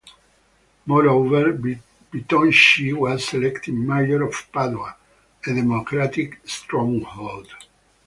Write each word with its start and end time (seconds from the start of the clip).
Moreover, 0.87 1.53
Bitonci 2.11 2.91
was 2.91 3.31
elected 3.35 3.75
mayor 3.75 4.23
of 4.23 4.51
Padua, 4.51 4.95
a 5.45 5.53
Democratic 5.53 6.39
stronghold. 6.43 7.49